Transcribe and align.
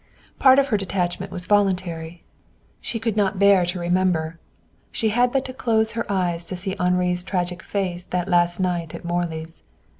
Part 0.39 0.57
of 0.57 0.69
her 0.69 0.77
detachment 0.77 1.31
was 1.31 1.45
voluntary. 1.45 2.23
She 2.79 2.97
could 2.99 3.15
not 3.15 3.37
bear 3.37 3.67
to 3.67 3.79
remember. 3.79 4.39
She 4.91 5.09
had 5.09 5.31
but 5.31 5.45
to 5.45 5.53
close 5.53 5.91
her 5.91 6.11
eyes 6.11 6.43
to 6.47 6.55
see 6.55 6.75
Henri's 6.79 7.23
tragic 7.23 7.61
face 7.61 8.07
that 8.07 8.27
last 8.27 8.59
night 8.59 8.95
at 8.95 9.05
Morley's. 9.05 9.61